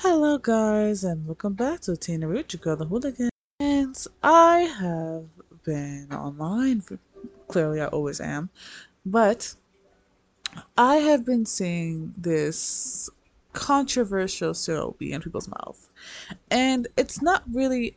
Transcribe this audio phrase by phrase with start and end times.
[0.00, 3.30] Hello, guys, and welcome back to Tina girl, the hooligan.
[3.60, 5.24] And I have
[5.64, 6.98] been online, for,
[7.48, 8.50] clearly, I always am,
[9.06, 9.54] but
[10.76, 13.08] I have been seeing this
[13.54, 15.88] controversial show be in people's mouth,
[16.50, 17.96] and it's not really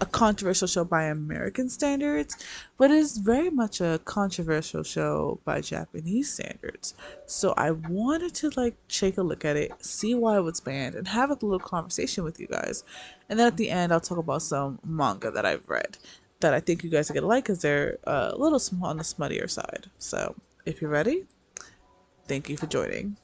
[0.00, 2.36] a controversial show by American standards,
[2.78, 6.94] but it is very much a controversial show by Japanese standards.
[7.26, 10.94] So I wanted to like take a look at it, see why it was banned,
[10.94, 12.84] and have a little conversation with you guys.
[13.28, 15.98] And then at the end, I'll talk about some manga that I've read
[16.40, 19.04] that I think you guys are gonna like because they're a little small on the
[19.04, 19.86] smuttier side.
[19.98, 21.26] So if you're ready,
[22.26, 23.16] thank you for joining.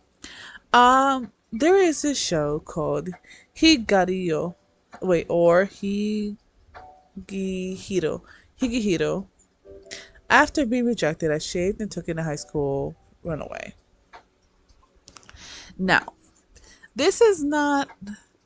[0.72, 3.08] Um, there is this show called
[3.56, 4.54] Higariyo.
[5.00, 6.36] Wait, or He
[7.18, 8.22] Higehiro.
[8.60, 9.26] Higehiro.
[10.28, 13.74] After being rejected, I shaved and took in a high school runaway.
[15.78, 16.14] Now,
[16.94, 17.88] this is not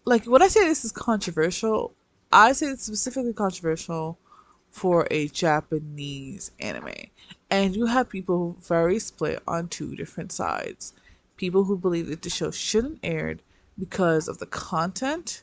[0.05, 1.95] like when I say this is controversial,
[2.33, 4.19] I say it's specifically controversial
[4.71, 6.95] for a Japanese anime.
[7.51, 10.93] And you have people very split on two different sides.
[11.37, 13.43] People who believe that the show shouldn't aired
[13.79, 15.43] because of the content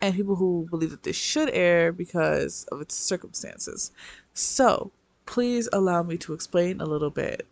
[0.00, 3.92] and people who believe that this should air because of its circumstances.
[4.34, 4.92] So,
[5.26, 7.46] please allow me to explain a little bit.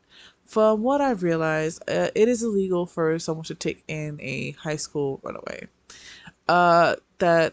[0.46, 4.76] From what I've realized, uh, it is illegal for someone to take in a high
[4.76, 5.68] school runaway.
[6.48, 7.52] Uh, that,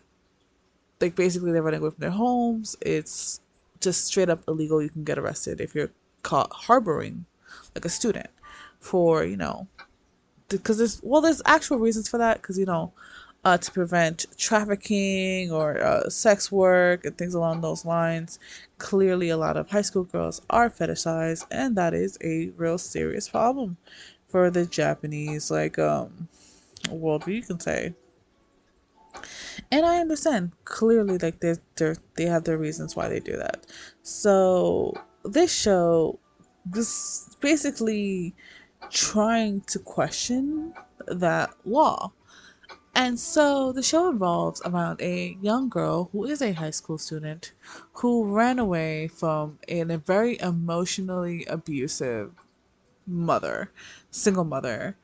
[1.01, 2.77] like, basically they're running away from their homes.
[2.79, 3.41] It's
[3.81, 4.81] just straight up illegal.
[4.81, 5.91] You can get arrested if you're
[6.23, 7.25] caught harboring,
[7.75, 8.29] like, a student
[8.79, 9.67] for, you know,
[10.47, 12.93] because there's, well, there's actual reasons for that, because, you know,
[13.45, 18.39] uh, to prevent trafficking or uh, sex work and things along those lines.
[18.79, 23.29] Clearly, a lot of high school girls are fetishized, and that is a real serious
[23.29, 23.77] problem
[24.27, 26.27] for the Japanese like um
[26.87, 27.93] worldview, you can say.
[29.71, 31.55] And I understand clearly, like they
[32.15, 33.67] they have their reasons why they do that.
[34.01, 36.19] So this show,
[36.65, 38.35] this basically
[38.89, 40.73] trying to question
[41.07, 42.11] that law
[42.95, 47.51] and so the show revolves around a young girl who is a high school student
[47.93, 52.31] who ran away from a, a very emotionally abusive
[53.05, 53.69] mother,
[54.11, 54.95] single mother.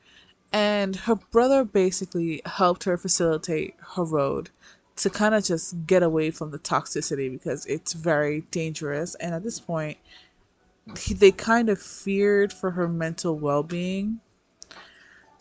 [0.52, 4.50] And her brother basically helped her facilitate her road
[4.96, 9.14] to kind of just get away from the toxicity because it's very dangerous.
[9.16, 9.98] And at this point,
[10.98, 14.20] he, they kind of feared for her mental well being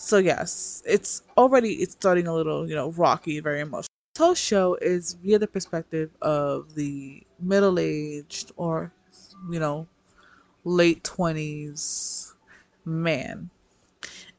[0.01, 3.87] so yes, it's already it's starting a little, you know, rocky, very emotional.
[4.15, 8.91] This whole show is via the perspective of the middle aged or
[9.49, 9.87] you know,
[10.63, 12.33] late twenties
[12.85, 13.49] man.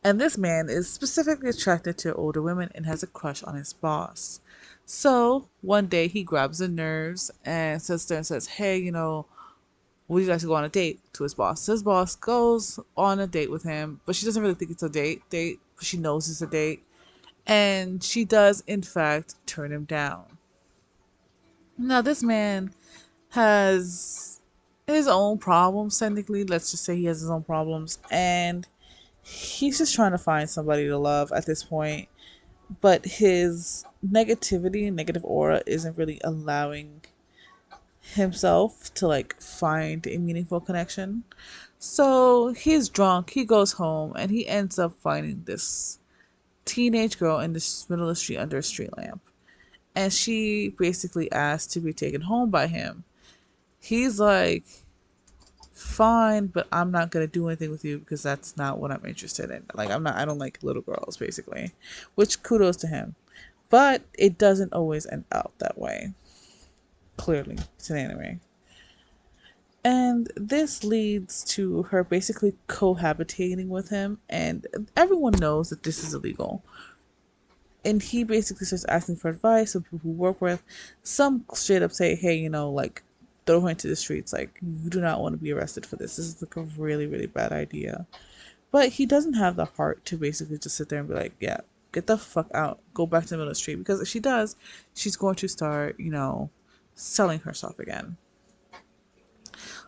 [0.05, 3.73] And this man is specifically attracted to older women and has a crush on his
[3.73, 4.41] boss.
[4.85, 9.27] So one day he grabs the nerves and sits there and says, Hey, you know,
[10.09, 11.67] would you guys go on a date to his boss?
[11.67, 14.89] His boss goes on a date with him, but she doesn't really think it's a
[14.89, 15.29] date.
[15.31, 16.83] Date, but she knows it's a date,
[17.47, 20.39] and she does in fact turn him down.
[21.79, 22.73] Now this man
[23.31, 24.41] has
[24.87, 25.99] his own problems.
[25.99, 28.67] Technically, let's just say he has his own problems, and
[29.23, 32.09] he's just trying to find somebody to love at this point.
[32.81, 37.03] But his negativity and negative aura isn't really allowing
[38.03, 41.25] himself to like find a meaningful connection.
[41.79, 45.99] So he's drunk, he goes home, and he ends up finding this
[46.65, 49.21] teenage girl in the middle of the street under a street lamp.
[49.95, 53.05] And she basically asks to be taken home by him.
[53.81, 54.65] He's like,
[55.73, 59.51] fine, but I'm not gonna do anything with you because that's not what I'm interested
[59.51, 59.65] in.
[59.75, 61.73] Like I'm not I don't like little girls basically.
[62.15, 63.15] Which kudos to him.
[63.69, 66.13] But it doesn't always end out that way.
[67.17, 68.41] Clearly, it's an anime.
[69.85, 76.15] And this leads to her basically cohabitating with him, and everyone knows that this is
[76.15, 76.63] illegal.
[77.85, 80.63] And he basically starts asking for advice of people who work with.
[81.03, 83.03] Some straight up say, hey, you know, like,
[83.45, 84.33] throw her into the streets.
[84.33, 86.15] Like, you do not want to be arrested for this.
[86.15, 88.07] This is like a really, really bad idea.
[88.71, 91.63] But he doesn't have the heart to basically just sit there and be like, yeah,
[91.91, 92.79] get the fuck out.
[92.95, 93.79] Go back to the middle of the street.
[93.81, 94.55] Because if she does,
[94.95, 96.51] she's going to start, you know,
[96.95, 98.17] selling herself again.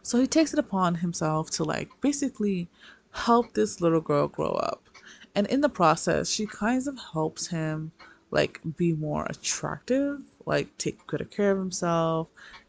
[0.02, 2.68] So he takes it upon himself to like basically
[3.10, 4.82] help this little girl grow up.
[5.34, 7.92] And in the process, she kind of helps him
[8.30, 12.28] like be more attractive, like take good care of himself,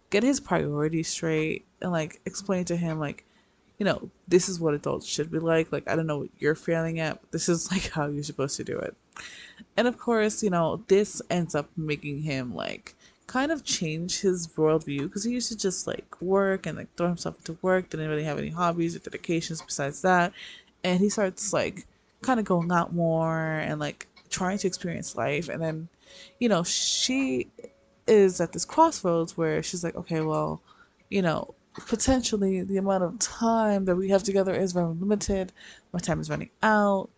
[0.10, 3.26] get his priorities straight, and like explain to him like,
[3.80, 5.72] you know, this is what adults should be like.
[5.72, 8.64] Like I don't know what you're failing at, this is like how you're supposed to
[8.64, 8.96] do it.
[9.76, 12.96] And of course, you know, this ends up making him like
[13.36, 17.10] kind of change his worldview because he used to just like work and like throw
[17.10, 20.32] himself into work, didn't really have any hobbies or dedications besides that.
[20.86, 21.86] And he starts like
[22.22, 25.50] kind of going out more and like trying to experience life.
[25.50, 25.90] And then,
[26.40, 27.50] you know, she
[28.08, 30.62] is at this crossroads where she's like, okay, well,
[31.10, 35.52] you know, potentially the amount of time that we have together is very limited.
[35.92, 37.10] My time is running out.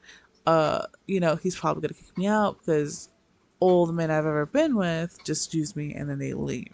[0.47, 3.09] Uh, you know, he's probably gonna kick me out because
[3.59, 6.73] all the men I've ever been with just use me and then they leave.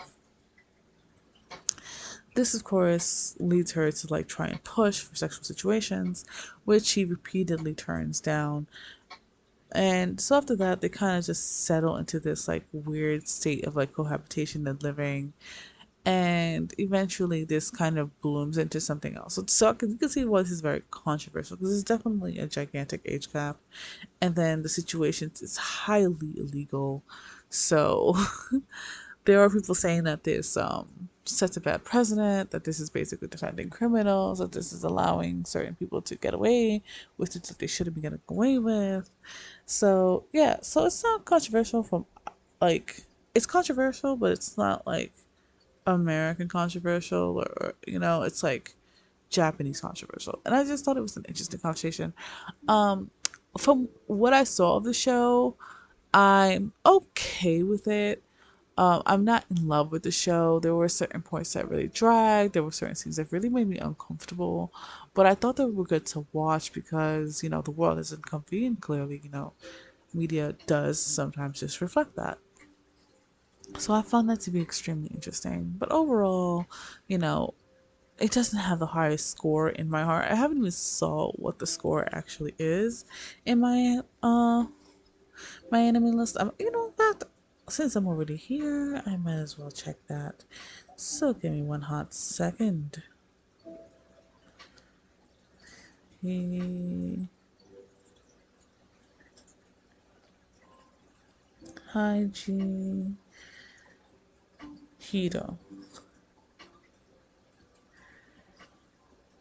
[2.36, 6.26] This, of course, leads her to like try and push for sexual situations,
[6.66, 8.66] which he repeatedly turns down.
[9.72, 13.76] And so after that, they kind of just settle into this like weird state of
[13.76, 15.34] like cohabitation and living
[16.06, 19.40] and eventually this kind of blooms into something else.
[19.48, 23.32] So, you can see why this is very controversial because it's definitely a gigantic age
[23.32, 23.58] gap,
[24.22, 27.04] and then the situation is highly illegal.
[27.50, 28.16] So
[29.26, 30.88] there are people saying that this um,
[31.26, 35.76] sets a bad precedent, that this is basically defending criminals, that this is allowing certain
[35.76, 36.82] people to get away
[37.18, 39.10] with things that they shouldn't be getting away with.
[39.66, 42.06] So yeah, so it's not controversial from
[42.62, 45.14] like it's controversial, but it's not like
[45.86, 48.76] American controversial or you know, it's like
[49.30, 50.42] Japanese controversial.
[50.46, 52.14] And I just thought it was an interesting conversation.
[52.68, 53.12] Um
[53.58, 55.58] from what I saw of the show,
[56.14, 58.24] I'm okay with it.
[58.78, 60.60] Um, I'm not in love with the show.
[60.60, 62.54] There were certain points that really dragged.
[62.54, 64.74] There were certain scenes that really made me uncomfortable.
[65.14, 68.66] But I thought they were good to watch because, you know, the world isn't comfy
[68.66, 69.54] and clearly, you know,
[70.14, 72.40] media does sometimes just reflect that.
[73.78, 75.76] So I found that to be extremely interesting.
[75.78, 76.68] But overall,
[77.08, 77.54] you know,
[78.20, 80.26] it doesn't have the highest score in my heart.
[80.30, 83.06] I haven't even saw what the score actually is
[83.46, 84.66] in my uh
[85.72, 86.38] my anime list.
[86.40, 87.24] I'm you know that
[87.70, 90.44] since I'm already here, I might as well check that.
[90.96, 93.02] So give me one hot second.
[101.92, 103.16] Hi G.
[105.14, 105.60] Hito.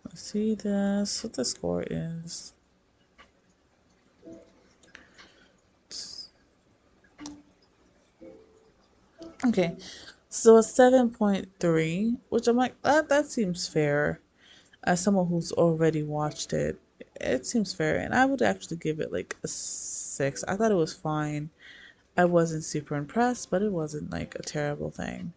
[0.04, 2.52] Let's see this, what the score is.
[9.46, 9.76] Okay,
[10.28, 14.20] so a 7.3, which I'm like, that, that seems fair.
[14.84, 16.78] As someone who's already watched it,
[17.18, 17.96] it seems fair.
[17.96, 20.44] And I would actually give it like a 6.
[20.44, 21.48] I thought it was fine.
[22.14, 25.32] I wasn't super impressed, but it wasn't like a terrible thing.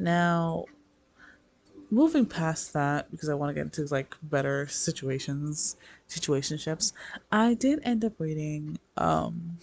[0.00, 0.64] Now,
[1.90, 5.76] moving past that, because I want to get into like better situations,
[6.08, 6.92] situationships,
[7.30, 9.58] I did end up reading um,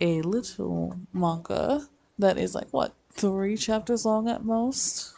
[0.00, 5.12] a little manga that is like what three chapters long at most.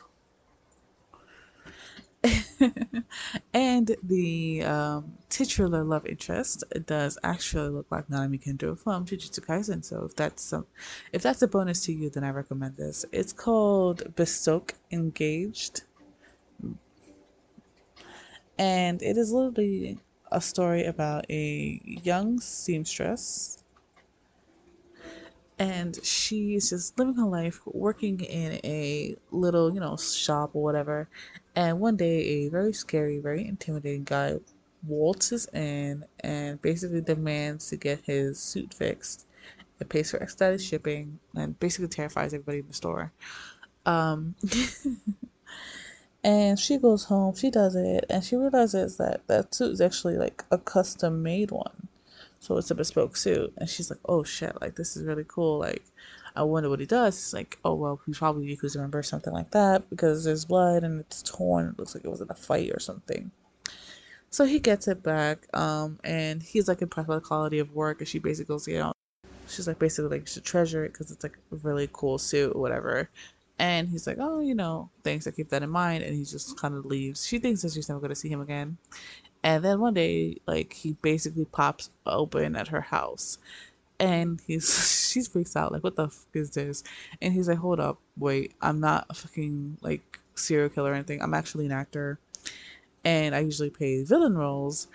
[3.55, 9.85] and the um, titular love interest does actually look like Nanami Kento from Jujutsu Kaisen.
[9.85, 10.67] So if that's some,
[11.13, 13.05] if that's a bonus to you, then I recommend this.
[13.13, 15.83] It's called Bespoke Engaged,
[18.59, 19.99] and it is literally
[20.31, 23.61] a story about a young seamstress
[25.61, 31.09] and she's just living her life working in a little you know shop or whatever
[31.57, 34.37] and one day a very scary very intimidating guy
[34.87, 39.27] waltzes in and basically demands to get his suit fixed
[39.79, 43.13] and pays for expedited shipping and basically terrifies everybody in the store
[43.87, 44.35] um
[46.25, 50.17] and she goes home she does it and she realizes that that suit is actually
[50.17, 51.89] like a custom made one
[52.41, 53.53] so it's a bespoke suit.
[53.59, 55.59] And she's like, oh shit, like this is really cool.
[55.59, 55.85] Like,
[56.37, 57.17] I wonder what he does.
[57.17, 60.85] It's like, oh well, he's probably Yakuza member or something like that because there's blood
[60.85, 61.69] and it's torn.
[61.69, 63.31] It looks like it was in a fight or something.
[64.31, 68.01] So he gets it back, um, and he's like impressed by the quality of work.
[68.01, 68.93] And she basically goes, you know,
[69.49, 72.55] she's like basically like you should treasure it because it's like a really cool suit
[72.55, 73.11] or whatever.
[73.59, 75.27] And he's like, oh, you know, thanks.
[75.27, 76.03] I keep that in mind.
[76.03, 77.27] And he just kind of leaves.
[77.27, 78.79] She thinks that she's never going to see him again.
[79.43, 83.39] And then one day, like he basically pops open at her house,
[84.01, 86.85] and he's she's freaks out like, "What the fuck is this?"
[87.23, 91.23] And he's like, "Hold up, wait, I'm not a fucking like serial killer or anything.
[91.23, 92.21] I'm actually an actor,
[93.05, 94.89] and I usually play villain roles."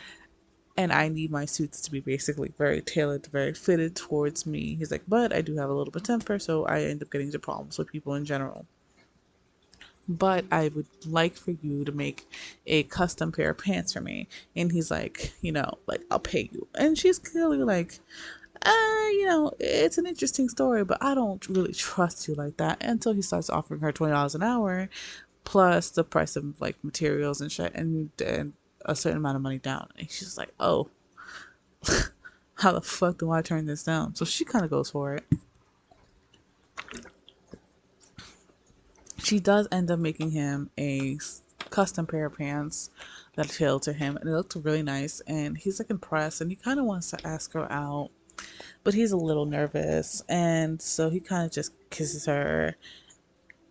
[0.78, 4.76] And I need my suits to be basically very tailored, very fitted towards me.
[4.76, 7.12] He's like, but I do have a little bit of temper, so I end up
[7.12, 8.68] getting into problems with people in general.
[10.08, 12.30] but I would like for you to make
[12.68, 14.28] a custom pair of pants for me.
[14.56, 16.68] And he's like, you know, like, I'll pay you.
[16.76, 18.00] And she's clearly like,
[18.66, 22.84] uh, you know, it's an interesting story, but I don't really trust you like that
[22.84, 24.90] until he starts offering her $20 an hour
[25.44, 28.54] plus the price of like materials and shit and, and
[28.86, 29.88] a certain amount of money down.
[29.98, 30.90] And she's like, oh,
[32.56, 34.16] how the fuck do I turn this down?
[34.16, 35.24] So she kind of goes for it.
[39.24, 41.18] She does end up making him a
[41.72, 42.92] custom pair of pants
[43.36, 45.20] that tailor to him, and it looked really nice.
[45.22, 48.12] And he's like impressed, and he kind of wants to ask her out,
[48.86, 52.76] but he's a little nervous, and so he kind of just kisses her.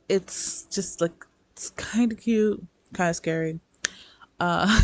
[0.08, 3.60] It's just like it's kind of cute, kind of scary.
[4.40, 4.80] Uh,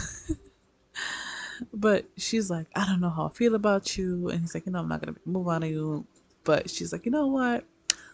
[1.74, 4.72] but she's like, I don't know how I feel about you, and he's like, you
[4.72, 6.06] know, I'm not gonna move on to you.
[6.44, 7.64] But she's like, you know what?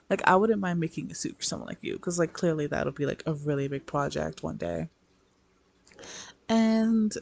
[0.09, 2.93] Like, I wouldn't mind making a suit for someone like you, because like clearly that'll
[2.93, 4.89] be like a really big project one day.
[6.49, 7.13] And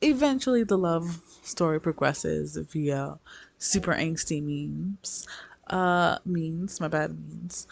[0.00, 3.18] eventually, the love story progresses via
[3.60, 5.28] super angsty memes.
[5.68, 7.68] Uh, means, my bad memes.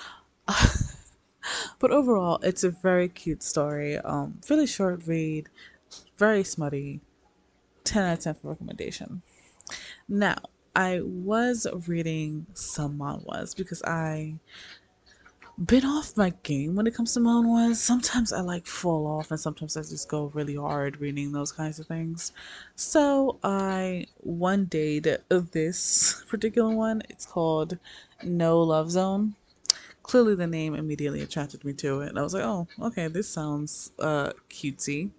[1.81, 3.99] but overall, it's a very cute story.
[3.99, 5.49] Um, really short read,
[6.17, 7.01] very smutty.
[7.83, 9.23] 10 out of 10 for recommendation.
[10.09, 10.37] Now,
[10.77, 14.35] I was reading some manhwas because I
[15.65, 17.77] been off my game when it comes to manhwas.
[17.77, 21.81] Sometimes I like fall off and sometimes I just go really hard reading those kinds
[21.81, 22.33] of things.
[22.77, 27.03] So I one day this particular one.
[27.09, 27.77] It's called
[28.23, 29.35] No Love Zone.
[30.05, 32.11] Clearly the name immediately attracted me to it.
[32.11, 35.11] And I was like, oh, okay, this sounds uh cutesy.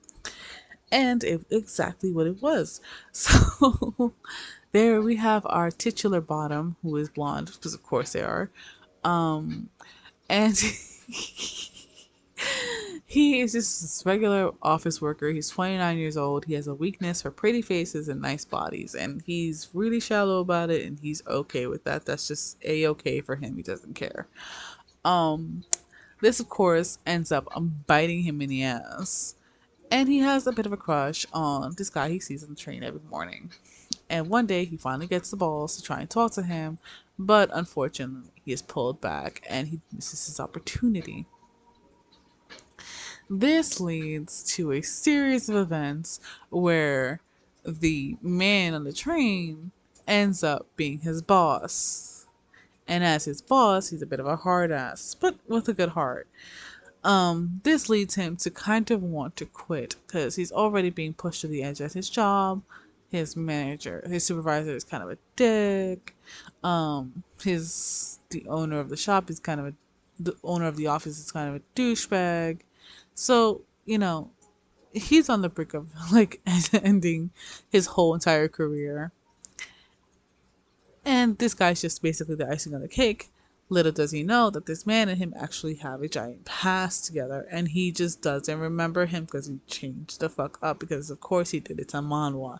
[0.91, 2.79] And it exactly what it was.
[3.11, 4.13] So
[4.71, 8.49] there we have our titular bottom, who is blonde, because of course they are.
[9.03, 9.69] Um,
[10.29, 10.55] and
[13.05, 15.29] he is just this regular office worker.
[15.29, 16.45] He's 29 years old.
[16.45, 20.69] He has a weakness for pretty faces and nice bodies, and he's really shallow about
[20.69, 22.05] it, and he's okay with that.
[22.05, 23.55] That's just a okay for him.
[23.57, 24.27] He doesn't care.
[25.03, 25.63] Um,
[26.21, 27.47] this, of course, ends up
[27.87, 29.35] biting him in the ass,
[29.91, 32.55] and he has a bit of a crush on this guy he sees on the
[32.55, 33.51] train every morning.
[34.09, 36.79] And one day he finally gets the balls to try and talk to him,
[37.17, 41.25] but unfortunately he is pulled back and he misses his opportunity.
[43.29, 47.21] This leads to a series of events where
[47.63, 49.71] the man on the train
[50.07, 52.25] ends up being his boss.
[52.87, 55.89] And as his boss, he's a bit of a hard ass, but with a good
[55.89, 56.27] heart.
[57.03, 61.41] Um, this leads him to kind of want to quit because he's already being pushed
[61.41, 62.63] to the edge at his job
[63.11, 66.15] his manager, his supervisor is kind of a dick.
[66.63, 69.73] Um, his the owner of the shop is kind of a
[70.19, 72.59] the owner of the office is kind of a douchebag.
[73.15, 74.31] So you know,
[74.93, 76.41] he's on the brink of like
[76.73, 77.31] ending
[77.69, 79.11] his whole entire career.
[81.05, 83.31] And this guy's just basically the icing on the cake.
[83.71, 87.45] Little does he know that this man and him actually have a giant past together,
[87.51, 90.79] and he just doesn't remember him because he changed the fuck up.
[90.79, 91.79] Because of course he did.
[91.79, 92.59] It's a manhwa,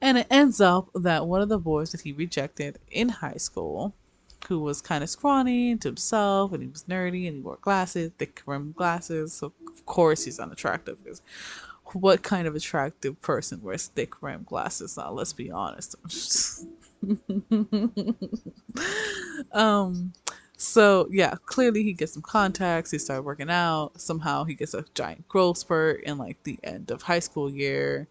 [0.00, 3.94] and it ends up that one of the boys that he rejected in high school,
[4.48, 8.10] who was kind of scrawny to himself, and he was nerdy, and he wore glasses,
[8.18, 9.32] thick rimmed glasses.
[9.32, 11.22] So of course he's unattractive because
[11.94, 14.96] what kind of attractive person wears thick rimmed glasses?
[14.96, 15.94] Now let's be honest.
[19.52, 20.12] um
[20.62, 22.90] so yeah, clearly he gets some contacts.
[22.90, 24.00] He started working out.
[24.00, 28.06] Somehow he gets a giant growth spurt in like the end of high school year,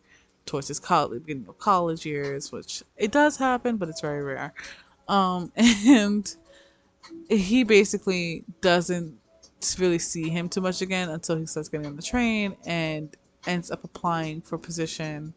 [0.46, 4.54] towards his college, beginning of college years, which it does happen, but it's very rare.
[5.08, 6.36] Um, and
[7.30, 9.18] he basically doesn't
[9.78, 13.16] really see him too much again until he starts getting on the train and
[13.48, 15.34] ends up applying for position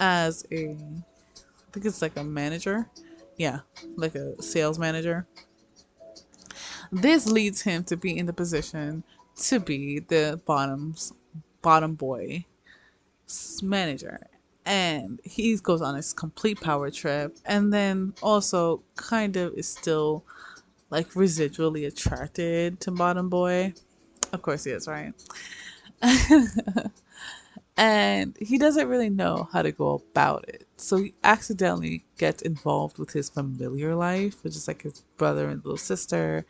[0.00, 2.88] as a, I think it's like a manager,
[3.36, 3.60] yeah,
[3.96, 5.26] like a sales manager
[6.94, 9.02] this leads him to be in the position
[9.36, 11.12] to be the bottom's
[11.62, 12.44] bottom boy
[13.62, 14.20] manager.
[14.66, 17.36] And he goes on his complete power trip.
[17.44, 20.24] And then also kind of is still
[20.90, 23.74] like residually attracted to bottom boy.
[24.32, 25.12] Of course he is right?
[27.76, 30.66] And he doesn't really know how to go about it.
[30.76, 35.64] So he accidentally gets involved with his familiar life which is like his brother and
[35.64, 36.46] little sister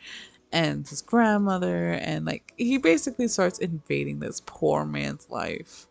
[0.54, 5.88] and his grandmother and like he basically starts invading this poor man's life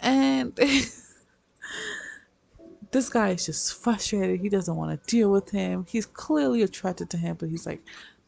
[0.00, 0.54] and
[2.92, 7.08] this guy is just frustrated he doesn't want to deal with him he's clearly attracted
[7.08, 7.80] to him but he's like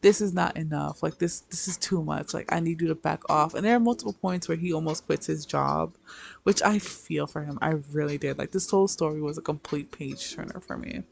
[0.03, 1.03] this is not enough.
[1.03, 2.35] Like this this is too much.
[2.35, 3.55] Like I need you to back off.
[3.55, 5.95] And there are multiple points where he almost quits his job,
[6.45, 7.59] which I feel for him.
[7.63, 8.39] I really did.
[8.39, 11.03] Like this whole story was a complete page turner for me.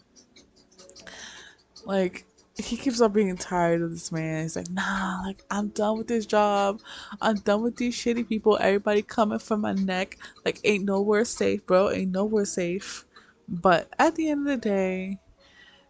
[1.84, 4.42] Like he keeps on being tired of this man.
[4.42, 6.80] He's like, nah, like I'm done with this job.
[7.20, 8.58] I'm done with these shitty people.
[8.60, 10.18] Everybody coming for my neck.
[10.44, 11.90] Like ain't nowhere safe, bro.
[11.90, 13.04] Ain't nowhere safe.
[13.48, 15.18] But at the end of the day,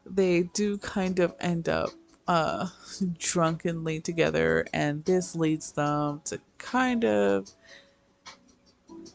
[0.06, 1.90] they do kind of end up
[2.26, 2.68] uh
[3.18, 7.50] drunkenly together and this leads them to kind of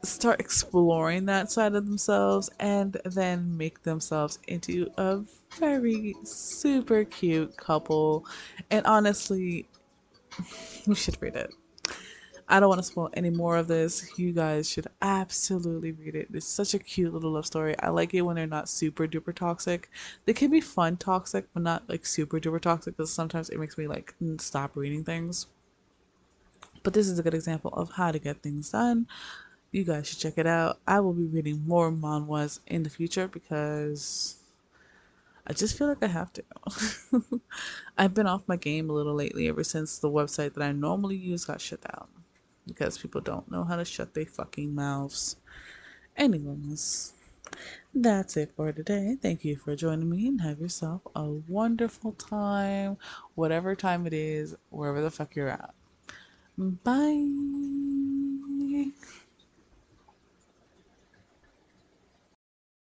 [0.03, 5.19] start exploring that side of themselves and then make themselves into a
[5.57, 8.25] very super cute couple.
[8.71, 9.67] And honestly,
[10.85, 11.53] you should read it.
[12.51, 14.17] I don't want to spoil any more of this.
[14.17, 16.29] You guys should absolutely read it.
[16.33, 17.77] It's such a cute little love story.
[17.79, 19.91] I like it when they're not super duper toxic.
[20.25, 23.77] They can be fun toxic, but not like super duper toxic because sometimes it makes
[23.77, 25.45] me like stop reading things.
[26.81, 29.05] But this is a good example of how to get things done.
[29.71, 30.79] You guys should check it out.
[30.87, 34.35] I will be reading more manhwas in the future because
[35.45, 36.43] I just feel like I have to.
[37.97, 41.17] I've been off my game a little lately ever since the website that I normally
[41.17, 42.07] use got shut down
[42.67, 45.35] because people don't know how to shut their fucking mouths.
[46.17, 47.13] Anyways,
[47.93, 49.17] that's it for today.
[49.21, 52.97] Thank you for joining me and have yourself a wonderful time,
[53.35, 55.73] whatever time it is, wherever the fuck you're at.
[56.57, 57.27] Bye.